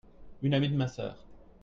[0.41, 1.23] Une amie de ma sœur.